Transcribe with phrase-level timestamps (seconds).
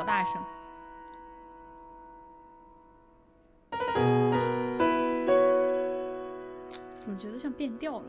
[0.00, 0.40] 好大声。
[6.94, 8.06] 怎么觉得像变调了？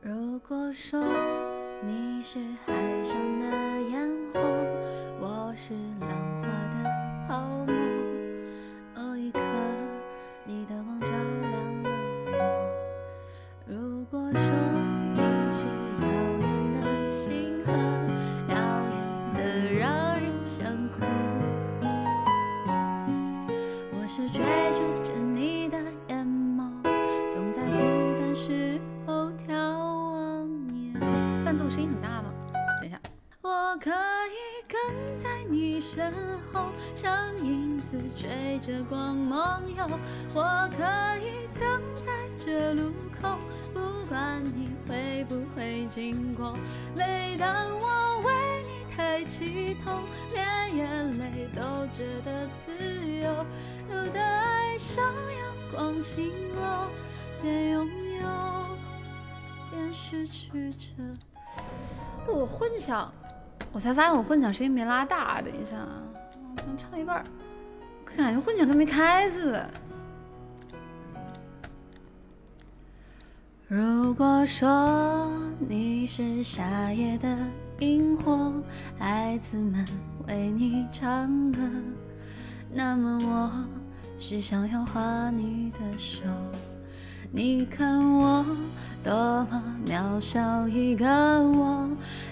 [0.00, 1.00] 如果说
[1.80, 2.74] 你是海
[3.04, 3.46] 上的
[31.76, 32.32] 声音很大吗？
[32.80, 32.98] 等一下，
[33.42, 36.10] 我可以跟在你身
[36.50, 39.86] 后，像影子追着光梦游。
[40.32, 40.82] 我可
[41.18, 43.36] 以等在这路口，
[43.74, 46.56] 不管你会不会经过。
[46.94, 50.00] 每当我为你抬起头，
[50.32, 52.72] 连眼泪都觉得自
[53.18, 53.44] 由。
[53.90, 56.88] 有的爱像阳光倾落，
[57.42, 58.78] 边拥有
[59.70, 60.94] 边失去着。
[62.28, 63.12] 我混响，
[63.72, 65.40] 我才发现我混响声音没拉大。
[65.40, 66.02] 等一下啊，
[66.34, 67.24] 我刚唱一半儿，
[68.16, 69.70] 感觉混响跟没开似的。
[73.68, 77.36] 如果说你是夏夜的
[77.80, 78.52] 萤火，
[78.96, 79.84] 孩子们
[80.28, 81.60] 为你唱歌，
[82.72, 83.50] 那么我
[84.20, 86.22] 是想要画你的手。
[87.32, 88.44] 你看我
[89.02, 89.12] 多
[89.50, 91.88] 么渺小一个我，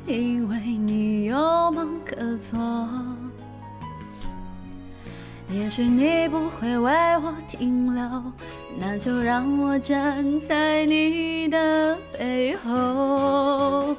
[0.06, 1.36] 因为你有
[1.72, 2.58] 梦可做。
[5.50, 8.22] 也许你不会为我停留，
[8.78, 13.94] 那就让我站在你的背后。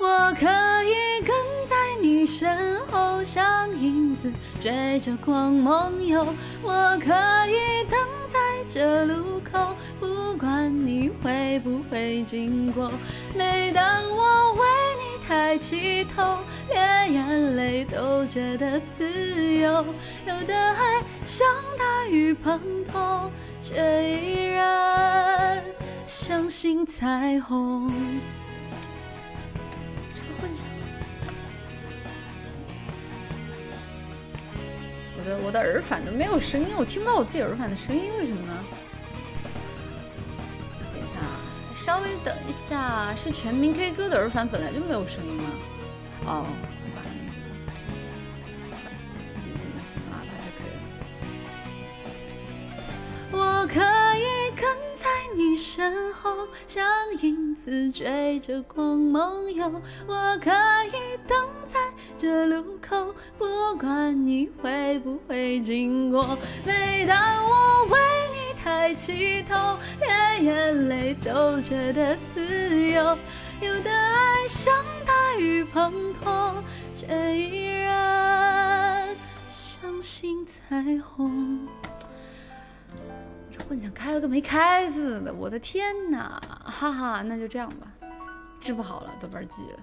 [0.00, 0.46] 我可
[0.84, 1.34] 以跟
[1.68, 6.24] 在你身后，像影子追着光梦游。
[6.62, 7.12] 我可
[7.48, 7.98] 以等
[8.28, 8.38] 在
[8.68, 10.06] 这路口，不
[10.38, 12.92] 管你会不会经过。
[13.36, 14.60] 每当我为
[14.96, 16.38] 你抬起头，
[16.68, 19.84] 连眼泪都觉得自由。
[20.26, 21.46] 有的爱像
[21.76, 23.28] 大雨滂沱，
[23.60, 25.62] 却依然
[26.06, 27.92] 相信彩虹。
[30.14, 30.68] 这个混响，
[35.18, 38.64] 我的我的耳返都没有声音，我听不到我自己耳返的声音，为什么呢？
[41.88, 45.44] 稍微等一下，是全民 K 歌的耳返本来就没有声音吗？
[46.26, 46.44] 哦，
[48.70, 49.10] 把把自
[49.40, 50.20] 己怎么行啊？
[50.28, 50.80] 它就可以了。
[53.32, 53.80] 我可
[54.18, 56.86] 以跟在你身后，像
[57.22, 59.80] 影子追着光梦游。
[60.06, 61.78] 我可以等在
[62.18, 66.36] 这路口，不管你会不会经过。
[66.66, 67.98] 每当我为
[68.34, 73.16] 你抬起头，连眼泪都觉得自由。
[73.60, 74.74] 有的爱像
[75.06, 79.08] 大雨滂沱，却依然
[79.48, 81.66] 相信彩虹。
[83.50, 86.40] 这混响开了跟没开似的，我的天哪！
[86.64, 87.86] 哈哈，那就这样吧，
[88.60, 89.78] 治不好了，都玩急了。